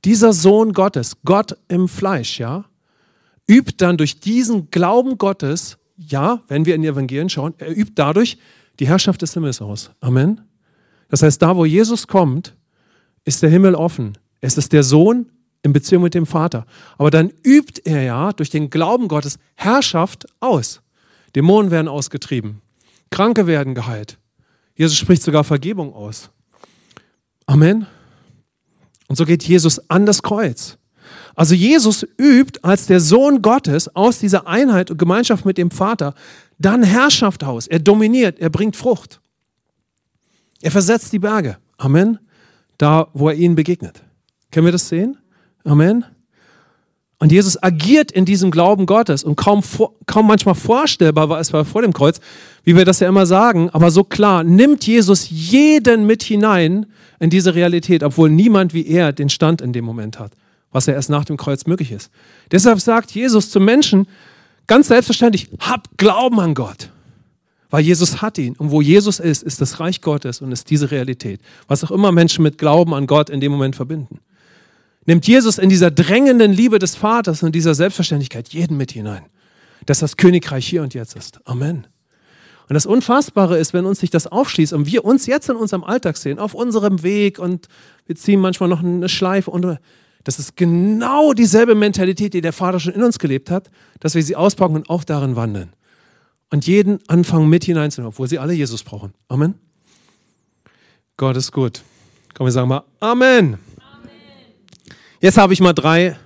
[0.04, 2.64] Dieser Sohn Gottes, Gott im Fleisch, ja,
[3.48, 7.92] übt dann durch diesen Glauben Gottes, ja, wenn wir in die Evangelien schauen, er übt
[7.94, 8.36] dadurch
[8.80, 9.90] die Herrschaft des Himmels aus.
[10.00, 10.40] Amen.
[11.08, 12.56] Das heißt, da wo Jesus kommt,
[13.24, 14.18] ist der Himmel offen.
[14.40, 15.30] Es ist der Sohn
[15.62, 16.66] in Beziehung mit dem Vater.
[16.98, 20.80] Aber dann übt er ja durch den Glauben Gottes Herrschaft aus.
[21.34, 22.62] Dämonen werden ausgetrieben.
[23.10, 24.18] Kranke werden geheilt.
[24.74, 26.30] Jesus spricht sogar Vergebung aus.
[27.46, 27.86] Amen.
[29.08, 30.78] Und so geht Jesus an das Kreuz.
[31.34, 36.14] Also Jesus übt als der Sohn Gottes aus dieser Einheit und Gemeinschaft mit dem Vater
[36.58, 37.66] dann Herrschaft aus.
[37.66, 39.20] Er dominiert, er bringt Frucht.
[40.60, 41.56] Er versetzt die Berge.
[41.78, 42.18] Amen.
[42.78, 44.02] Da, wo er ihnen begegnet.
[44.50, 45.16] Können wir das sehen?
[45.64, 46.04] Amen.
[47.18, 49.62] Und Jesus agiert in diesem Glauben Gottes und kaum,
[50.06, 52.18] kaum manchmal vorstellbar war es war vor dem Kreuz,
[52.64, 56.86] wie wir das ja immer sagen, aber so klar nimmt Jesus jeden mit hinein
[57.18, 60.32] in diese Realität, obwohl niemand wie er den Stand in dem Moment hat
[60.72, 62.10] was ja erst nach dem Kreuz möglich ist.
[62.50, 64.06] Deshalb sagt Jesus zum Menschen
[64.66, 66.90] ganz selbstverständlich, hab Glauben an Gott.
[67.70, 68.56] Weil Jesus hat ihn.
[68.56, 71.40] Und wo Jesus ist, ist das Reich Gottes und ist diese Realität.
[71.68, 74.20] Was auch immer Menschen mit Glauben an Gott in dem Moment verbinden.
[75.06, 79.24] Nimmt Jesus in dieser drängenden Liebe des Vaters und dieser Selbstverständlichkeit jeden mit hinein.
[79.86, 81.40] Dass das Königreich hier und jetzt ist.
[81.46, 81.86] Amen.
[82.68, 85.82] Und das Unfassbare ist, wenn uns sich das aufschließt und wir uns jetzt in unserem
[85.82, 87.66] Alltag sehen, auf unserem Weg und
[88.06, 89.78] wir ziehen manchmal noch eine Schleife und
[90.22, 94.22] das ist genau dieselbe Mentalität, die der Vater schon in uns gelebt hat, dass wir
[94.22, 95.72] sie auspacken und auch darin wandeln.
[96.50, 99.14] Und jeden anfangen mit hineinzunehmen, obwohl sie alle Jesus brauchen.
[99.28, 99.54] Amen.
[101.16, 101.82] Gott ist gut.
[102.34, 103.58] Komm, wir sagen mal Amen.
[105.20, 106.16] Jetzt habe ich mal drei,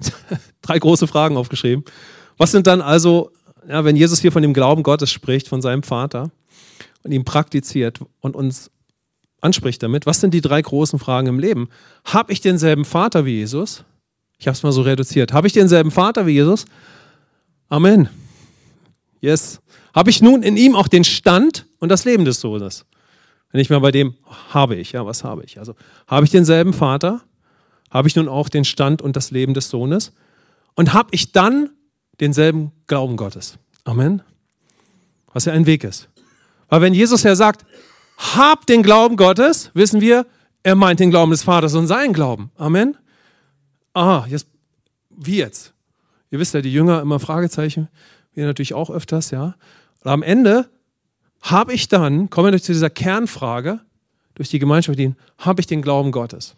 [0.62, 1.84] drei große Fragen aufgeschrieben.
[2.36, 3.32] Was sind dann also,
[3.68, 6.30] ja, wenn Jesus hier von dem Glauben Gottes spricht, von seinem Vater
[7.02, 8.70] und ihn praktiziert und uns
[9.40, 11.68] anspricht damit, was sind die drei großen Fragen im Leben?
[12.04, 13.84] Habe ich denselben Vater wie Jesus?
[14.38, 15.32] Ich habe es mal so reduziert.
[15.32, 16.64] Habe ich denselben Vater wie Jesus?
[17.68, 18.08] Amen.
[19.20, 19.60] Yes.
[19.92, 22.86] Habe ich nun in ihm auch den Stand und das Leben des Sohnes?
[23.50, 24.14] Wenn ich mal bei dem
[24.50, 25.58] habe ich, ja, was habe ich?
[25.58, 25.74] Also
[26.06, 27.22] habe ich denselben Vater?
[27.90, 30.12] Habe ich nun auch den Stand und das Leben des Sohnes?
[30.74, 31.70] Und habe ich dann
[32.20, 33.58] denselben Glauben Gottes?
[33.84, 34.22] Amen.
[35.32, 36.08] Was ja ein Weg ist.
[36.68, 37.64] Weil wenn Jesus ja sagt,
[38.16, 40.26] hab den Glauben Gottes, wissen wir,
[40.62, 42.50] Er meint den Glauben des Vaters und seinen Glauben.
[42.56, 42.96] Amen.
[43.94, 44.48] Ah, jetzt,
[45.08, 45.72] wie jetzt?
[46.30, 47.88] Ihr wisst ja, die Jünger immer Fragezeichen,
[48.34, 49.54] wir natürlich auch öfters, ja.
[50.02, 50.68] Und am Ende
[51.40, 53.80] habe ich dann, kommen wir durch zu dieser Kernfrage,
[54.34, 56.54] durch die Gemeinschaft mit ihnen, habe ich den Glauben Gottes.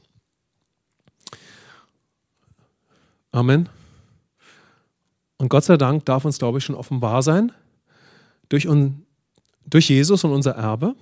[3.33, 3.69] Amen.
[5.39, 7.53] Und Gott sei Dank darf uns, glaube ich, schon offenbar sein,
[8.49, 9.07] durch, un,
[9.65, 10.95] durch Jesus und unser Erbe,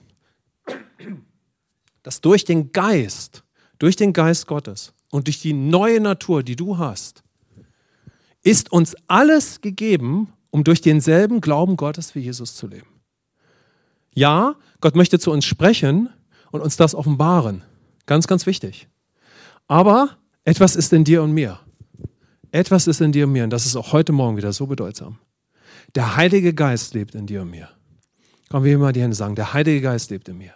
[2.03, 3.43] dass durch den Geist,
[3.79, 7.25] durch den Geist Gottes und durch die neue Natur, die du hast,
[8.43, 12.89] ist uns alles gegeben, um durch denselben Glauben Gottes wie Jesus zu leben.
[14.15, 16.11] Ja, Gott möchte zu uns sprechen
[16.51, 17.63] und uns das offenbaren.
[18.07, 18.89] Ganz, ganz wichtig.
[19.67, 21.61] Aber etwas ist in dir und mir.
[22.51, 25.19] Etwas ist in dir und mir und das ist auch heute Morgen wieder so bedeutsam.
[25.95, 27.69] Der Heilige Geist lebt in dir und mir.
[28.51, 30.55] Komm, wir mal die Hände sagen, der Heilige Geist lebt in mir.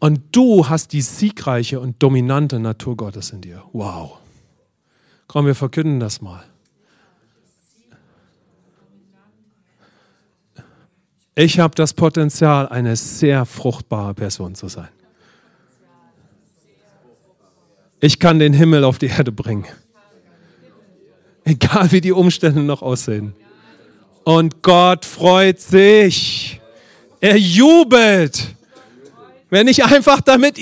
[0.00, 3.62] Und du hast die siegreiche und dominante Natur Gottes in dir.
[3.72, 4.18] Wow.
[5.26, 6.44] Komm, wir verkünden das mal.
[11.34, 14.88] Ich habe das Potenzial, eine sehr fruchtbare Person zu sein.
[18.00, 19.64] Ich kann den Himmel auf die Erde bringen.
[21.44, 23.34] Egal wie die Umstände noch aussehen.
[24.24, 26.60] Und Gott freut sich.
[27.20, 28.54] Er jubelt,
[29.50, 30.58] wenn ich einfach damit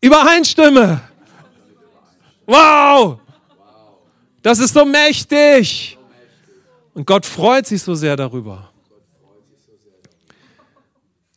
[0.00, 1.00] übereinstimme.
[2.46, 3.18] Wow!
[4.42, 5.98] Das ist so mächtig.
[6.94, 8.70] Und Gott freut sich so sehr darüber.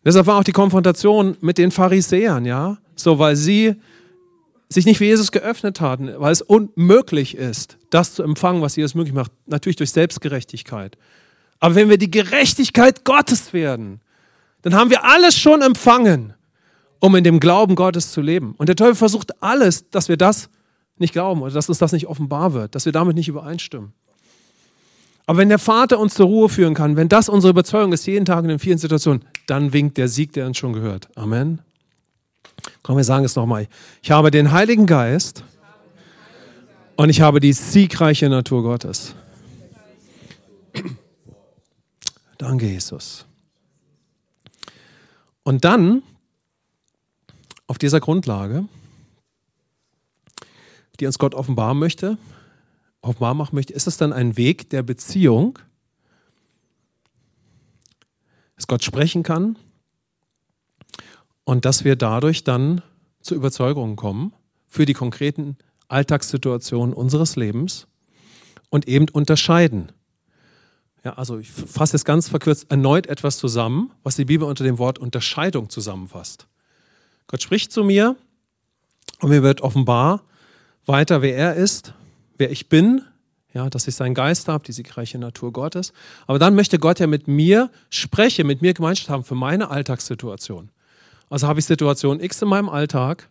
[0.03, 3.75] Deshalb war auch die Konfrontation mit den Pharisäern, ja, so weil sie
[4.75, 8.93] sich nicht für Jesus geöffnet hatten, weil es unmöglich ist, das zu empfangen, was Jesus
[8.93, 10.97] möglich macht, natürlich durch Selbstgerechtigkeit.
[11.59, 14.01] Aber wenn wir die Gerechtigkeit Gottes werden,
[14.61, 16.33] dann haben wir alles schon empfangen,
[16.99, 18.53] um in dem Glauben Gottes zu leben.
[18.57, 20.49] Und der Teufel versucht alles, dass wir das
[20.97, 23.93] nicht glauben oder dass uns das nicht offenbar wird, dass wir damit nicht übereinstimmen.
[25.25, 28.25] Aber wenn der Vater uns zur Ruhe führen kann, wenn das unsere Überzeugung ist, jeden
[28.25, 31.07] Tag in den vielen Situationen, dann winkt der Sieg, der uns schon gehört.
[31.15, 31.61] Amen.
[32.83, 33.67] Komm, wir sagen es nochmal.
[34.01, 35.43] Ich habe den Heiligen Geist
[36.95, 39.15] und ich habe die siegreiche Natur Gottes.
[42.37, 43.25] Danke, Jesus.
[45.43, 46.03] Und dann,
[47.67, 48.65] auf dieser Grundlage,
[50.99, 52.17] die uns Gott offenbaren möchte,
[53.01, 55.59] offenbar machen möchte, ist es dann ein Weg der Beziehung,
[58.55, 59.57] dass Gott sprechen kann
[61.45, 62.81] und dass wir dadurch dann
[63.21, 64.33] zu Überzeugungen kommen
[64.67, 67.87] für die konkreten Alltagssituationen unseres Lebens
[68.69, 69.91] und eben unterscheiden.
[71.03, 74.79] Ja, also ich fasse jetzt ganz verkürzt erneut etwas zusammen, was die Bibel unter dem
[74.79, 76.47] Wort Unterscheidung zusammenfasst.
[77.27, 78.15] Gott spricht zu mir
[79.21, 80.23] und mir wird offenbar
[80.85, 81.93] weiter, wer er ist,
[82.37, 83.03] wer ich bin,
[83.53, 85.93] ja, dass ich seinen Geist habe, die siegreiche Natur Gottes.
[86.27, 90.69] Aber dann möchte Gott ja mit mir sprechen, mit mir Gemeinschaft haben für meine Alltagssituation.
[91.29, 93.29] Also habe ich Situation X in meinem Alltag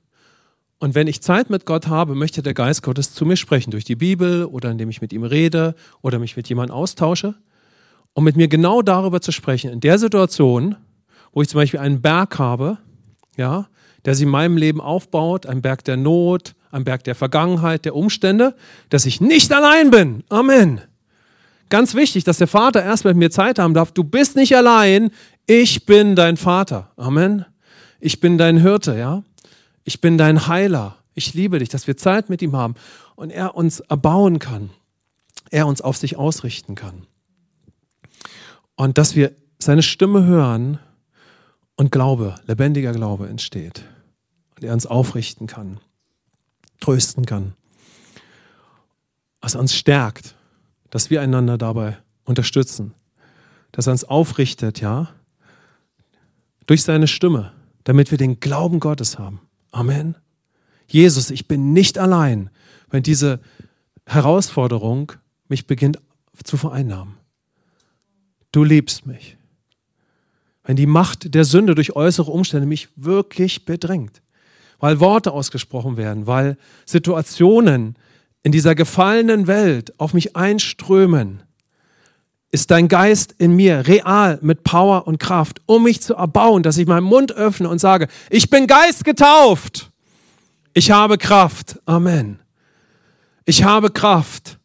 [0.84, 3.84] und wenn ich Zeit mit Gott habe, möchte der Geist Gottes zu mir sprechen, durch
[3.84, 7.34] die Bibel oder indem ich mit ihm rede oder mich mit jemandem austausche,
[8.12, 9.70] um mit mir genau darüber zu sprechen.
[9.70, 10.76] In der Situation,
[11.32, 12.78] wo ich zum Beispiel einen Berg habe,
[13.36, 13.68] ja,
[14.04, 17.96] der sich in meinem Leben aufbaut, ein Berg der Not, am Berg der Vergangenheit, der
[17.96, 18.54] Umstände,
[18.90, 20.24] dass ich nicht allein bin.
[20.28, 20.82] Amen.
[21.70, 23.92] Ganz wichtig, dass der Vater erst mit mir Zeit haben darf.
[23.92, 25.10] Du bist nicht allein.
[25.46, 26.92] Ich bin dein Vater.
[26.96, 27.46] Amen.
[28.04, 29.22] Ich bin dein Hirte, ja.
[29.84, 30.96] Ich bin dein Heiler.
[31.14, 32.74] Ich liebe dich, dass wir Zeit mit ihm haben
[33.16, 34.70] und er uns erbauen kann.
[35.50, 37.06] Er uns auf sich ausrichten kann.
[38.76, 40.78] Und dass wir seine Stimme hören
[41.76, 43.84] und Glaube, lebendiger Glaube entsteht.
[44.56, 45.78] Und er uns aufrichten kann
[46.84, 47.54] trösten kann.
[49.40, 50.34] Was uns stärkt,
[50.90, 52.92] dass wir einander dabei unterstützen,
[53.72, 55.08] dass er uns aufrichtet, ja,
[56.66, 57.52] durch seine Stimme,
[57.84, 59.40] damit wir den Glauben Gottes haben.
[59.70, 60.16] Amen.
[60.86, 62.50] Jesus, ich bin nicht allein,
[62.90, 63.40] wenn diese
[64.06, 65.12] Herausforderung
[65.48, 65.98] mich beginnt
[66.42, 67.14] zu vereinnahmen.
[68.52, 69.36] Du liebst mich.
[70.62, 74.22] Wenn die Macht der Sünde durch äußere Umstände mich wirklich bedrängt
[74.84, 77.96] weil Worte ausgesprochen werden, weil Situationen
[78.42, 81.42] in dieser gefallenen Welt auf mich einströmen,
[82.54, 86.78] ist dein Geist in mir real mit Power und Kraft, um mich zu erbauen, dass
[86.78, 89.90] ich meinen Mund öffne und sage, ich bin Geist getauft.
[90.72, 91.80] Ich habe Kraft.
[91.84, 92.38] Amen.
[93.44, 94.58] Ich habe Kraft.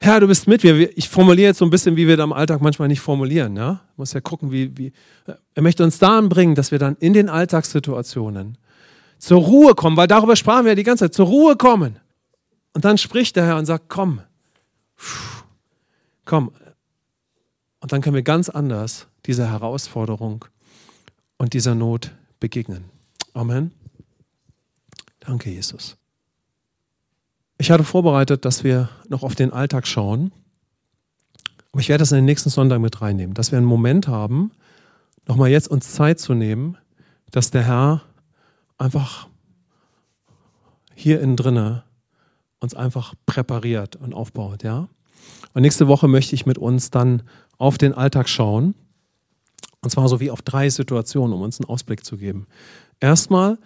[0.00, 0.98] Herr, du bist mit mir.
[0.98, 3.56] Ich formuliere jetzt so ein bisschen, wie wir da im Alltag manchmal nicht formulieren.
[3.56, 3.80] Ja?
[3.96, 4.92] Muss ja gucken, wie, wie.
[5.54, 8.58] Er möchte uns dahin bringen, dass wir dann in den Alltagssituationen
[9.18, 12.00] zur Ruhe kommen, weil darüber sprachen wir die ganze Zeit, zur Ruhe kommen.
[12.72, 14.20] Und dann spricht der Herr und sagt, komm,
[16.24, 16.50] komm.
[17.84, 20.46] Und dann können wir ganz anders dieser Herausforderung
[21.36, 22.84] und dieser Not begegnen.
[23.34, 23.72] Amen.
[25.20, 25.98] Danke, Jesus.
[27.58, 30.32] Ich hatte vorbereitet, dass wir noch auf den Alltag schauen.
[31.72, 34.52] Aber ich werde das in den nächsten Sonntag mit reinnehmen, dass wir einen Moment haben,
[35.28, 36.78] nochmal jetzt uns Zeit zu nehmen,
[37.32, 38.00] dass der Herr
[38.78, 39.28] einfach
[40.94, 41.84] hier innen drinne
[42.60, 44.88] uns einfach präpariert und aufbaut, ja.
[45.52, 47.22] Und nächste Woche möchte ich mit uns dann
[47.58, 48.74] auf den Alltag schauen.
[49.82, 52.46] Und zwar so wie auf drei Situationen, um uns einen Ausblick zu geben.
[53.00, 53.58] Erstmal,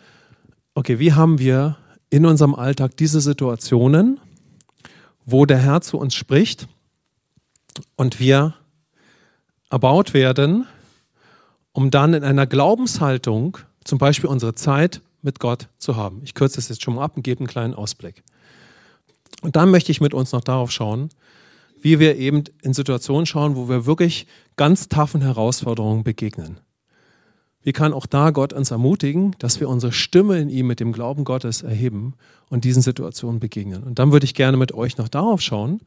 [0.74, 1.76] okay, wie haben wir
[2.10, 4.20] in unserem Alltag diese Situationen,
[5.24, 6.68] wo der Herr zu uns spricht
[7.96, 8.54] und wir
[9.70, 10.66] erbaut werden,
[11.72, 16.20] um dann in einer Glaubenshaltung zum Beispiel unsere Zeit mit Gott zu haben.
[16.24, 18.22] Ich kürze es jetzt schon mal ab und gebe einen kleinen Ausblick.
[19.42, 21.10] Und dann möchte ich mit uns noch darauf schauen,
[21.80, 26.58] wie wir eben in Situationen schauen, wo wir wirklich ganz taffen Herausforderungen begegnen.
[27.62, 30.92] Wie kann auch da Gott uns ermutigen, dass wir unsere Stimme in ihm mit dem
[30.92, 32.14] Glauben Gottes erheben
[32.48, 33.82] und diesen Situationen begegnen?
[33.82, 35.80] Und dann würde ich gerne mit euch noch darauf schauen,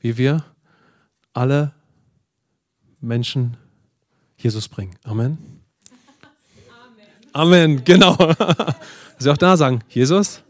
[0.00, 0.44] wie wir
[1.32, 1.72] alle
[3.00, 3.56] Menschen
[4.36, 4.96] Jesus bringen.
[5.04, 5.38] Amen.
[7.32, 8.16] Amen, genau.
[9.18, 10.42] Sie auch da sagen, Jesus,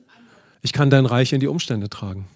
[0.62, 2.26] ich kann dein Reich in die Umstände tragen.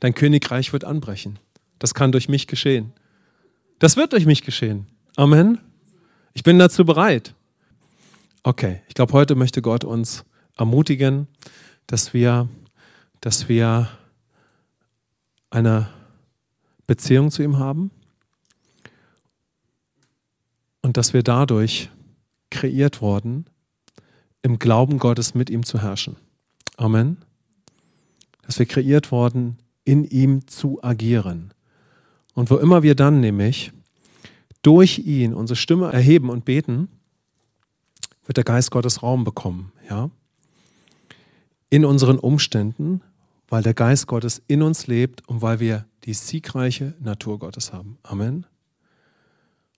[0.00, 1.38] Dein Königreich wird anbrechen.
[1.84, 2.94] Das kann durch mich geschehen.
[3.78, 4.86] Das wird durch mich geschehen.
[5.16, 5.60] Amen.
[6.32, 7.34] Ich bin dazu bereit.
[8.42, 10.24] Okay, ich glaube, heute möchte Gott uns
[10.56, 11.28] ermutigen,
[11.86, 12.48] dass wir,
[13.20, 13.90] dass wir
[15.50, 15.90] eine
[16.86, 17.90] Beziehung zu ihm haben
[20.80, 21.90] und dass wir dadurch
[22.48, 23.44] kreiert worden,
[24.40, 26.16] im Glauben Gottes mit ihm zu herrschen.
[26.78, 27.18] Amen.
[28.40, 31.53] Dass wir kreiert worden, in ihm zu agieren.
[32.34, 33.72] Und wo immer wir dann nämlich
[34.62, 36.88] durch ihn unsere Stimme erheben und beten,
[38.26, 40.10] wird der Geist Gottes Raum bekommen, ja?
[41.70, 43.02] In unseren Umständen,
[43.48, 47.98] weil der Geist Gottes in uns lebt und weil wir die siegreiche Natur Gottes haben.
[48.02, 48.46] Amen.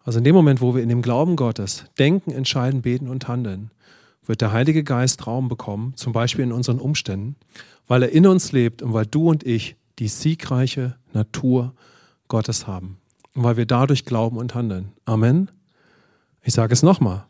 [0.05, 3.71] Also in dem Moment, wo wir in dem Glauben Gottes denken, entscheiden, beten und handeln,
[4.25, 7.37] wird der Heilige Geist Raum bekommen, zum Beispiel in unseren Umständen,
[7.89, 11.96] weil er in uns lebt und weil du und ich die siegreiche Natur Gottes
[12.67, 12.99] haben.
[13.35, 14.93] Und weil wir dadurch glauben und handeln.
[15.05, 15.51] Amen.
[16.43, 17.27] Ich sage es nochmal.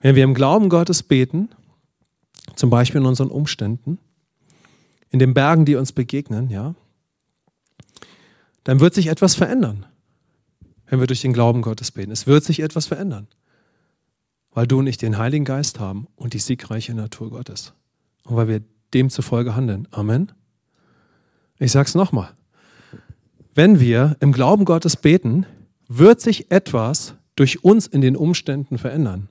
[0.00, 1.50] Wenn wir im Glauben Gottes beten,
[2.56, 3.98] zum Beispiel in unseren Umständen,
[5.10, 6.74] in den Bergen, die uns begegnen, ja,
[8.64, 9.86] dann wird sich etwas verändern,
[10.86, 12.10] wenn wir durch den Glauben Gottes beten.
[12.10, 13.28] Es wird sich etwas verändern
[14.54, 17.74] weil du und ich den Heiligen Geist haben und die siegreiche Natur Gottes.
[18.22, 18.62] Und weil wir
[18.94, 19.88] demzufolge handeln.
[19.90, 20.32] Amen.
[21.58, 22.30] Ich sage es nochmal.
[23.54, 25.46] Wenn wir im Glauben Gottes beten,
[25.88, 29.28] wird sich etwas durch uns in den Umständen verändern,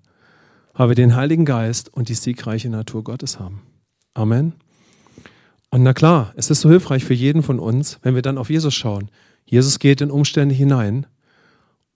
[0.74, 3.62] weil wir den Heiligen Geist und die siegreiche Natur Gottes haben.
[4.14, 4.54] Amen.
[5.72, 8.50] Und na klar, es ist so hilfreich für jeden von uns, wenn wir dann auf
[8.50, 9.10] Jesus schauen.
[9.46, 11.06] Jesus geht in Umstände hinein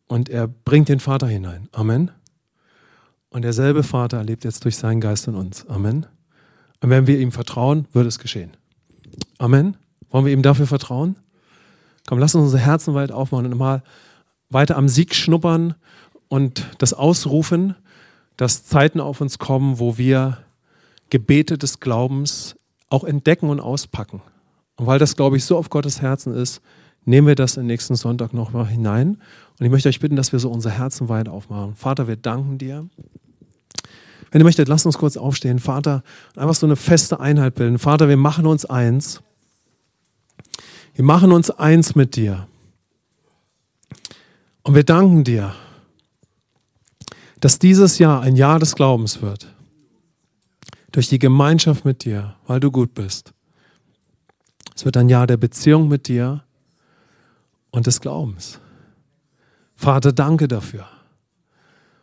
[0.08, 1.70] und er bringt den Vater hinein.
[1.72, 2.12] Amen.
[3.30, 5.66] Und derselbe Vater lebt jetzt durch seinen Geist in uns.
[5.68, 6.08] Amen.
[6.82, 8.52] Und wenn wir ihm vertrauen, wird es geschehen.
[9.38, 9.78] Amen.
[10.10, 11.16] Wollen wir ihm dafür vertrauen?
[12.08, 13.84] Komm, lass uns unsere Herzen weit aufmachen und mal
[14.50, 15.76] weiter am Sieg schnuppern
[16.30, 17.76] und das ausrufen,
[18.38, 20.40] dass Zeiten auf uns kommen, wo wir
[21.10, 22.56] Gebete des Glaubens
[22.90, 24.22] auch entdecken und auspacken.
[24.78, 26.62] Und weil das, glaube ich, so auf Gottes Herzen ist,
[27.04, 29.18] nehmen wir das im nächsten Sonntag noch mal hinein.
[29.60, 31.76] Und ich möchte euch bitten, dass wir so unser Herzen weit aufmachen.
[31.76, 32.88] Vater, wir danken dir.
[34.32, 35.60] Wenn ihr möchtet, lasst uns kurz aufstehen.
[35.60, 36.04] Vater,
[36.38, 37.80] einfach so eine feste Einheit bilden.
[37.80, 39.22] Vater, wir machen uns eins.
[40.98, 42.48] Wir machen uns eins mit dir.
[44.64, 45.54] Und wir danken dir,
[47.40, 49.54] dass dieses Jahr ein Jahr des Glaubens wird.
[50.92, 53.32] Durch die Gemeinschaft mit dir, weil du gut bist.
[54.76, 56.44] Es wird ein Jahr der Beziehung mit dir
[57.70, 58.60] und des Glaubens.
[59.76, 60.88] Vater, danke dafür,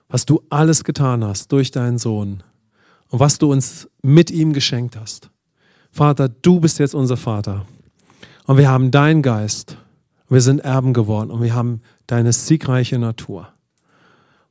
[0.07, 2.45] was du alles getan hast durch deinen Sohn
[3.09, 5.31] und was du uns mit ihm geschenkt hast.
[5.91, 7.67] Vater, du bist jetzt unser Vater
[8.47, 9.77] und wir haben deinen Geist.
[10.29, 13.49] Wir sind Erben geworden und wir haben deine siegreiche Natur.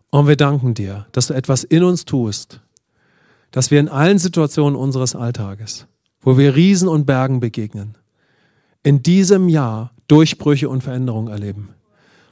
[0.09, 2.61] Und wir danken dir, dass du etwas in uns tust,
[3.51, 5.87] dass wir in allen Situationen unseres Alltages,
[6.21, 7.97] wo wir Riesen und Bergen begegnen,
[8.83, 11.69] in diesem Jahr Durchbrüche und Veränderungen erleben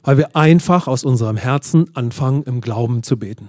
[0.02, 3.48] weil wir einfach aus unserem Herzen anfangen, im Glauben zu beten.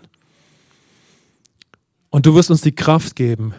[2.10, 3.54] Und du wirst uns die Kraft geben,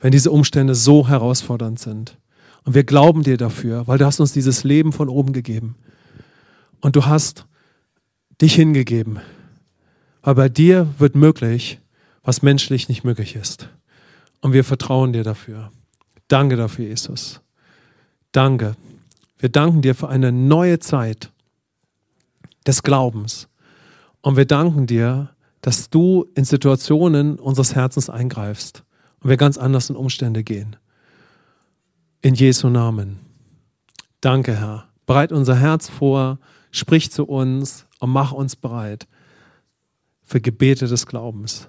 [0.00, 2.18] wenn diese Umstände so herausfordernd sind.
[2.68, 5.74] Und wir glauben dir dafür, weil du hast uns dieses Leben von oben gegeben.
[6.82, 7.46] Und du hast
[8.42, 9.20] dich hingegeben.
[10.20, 11.80] Weil bei dir wird möglich,
[12.22, 13.70] was menschlich nicht möglich ist.
[14.42, 15.72] Und wir vertrauen dir dafür.
[16.28, 17.40] Danke dafür, Jesus.
[18.32, 18.76] Danke.
[19.38, 21.32] Wir danken dir für eine neue Zeit
[22.66, 23.48] des Glaubens.
[24.20, 25.30] Und wir danken dir,
[25.62, 28.84] dass du in Situationen unseres Herzens eingreifst
[29.20, 30.76] und wir ganz anders in Umstände gehen.
[32.20, 33.20] In Jesu Namen.
[34.20, 34.88] Danke, Herr.
[35.06, 36.40] Bereit unser Herz vor,
[36.72, 39.06] sprich zu uns und mach uns bereit
[40.24, 41.68] für Gebete des Glaubens.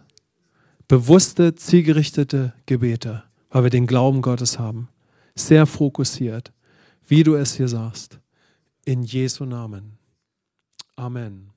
[0.87, 4.89] Bewusste, zielgerichtete Gebete, weil wir den Glauben Gottes haben.
[5.35, 6.51] Sehr fokussiert,
[7.07, 8.19] wie du es hier sagst.
[8.85, 9.99] In Jesu Namen.
[10.95, 11.48] Amen.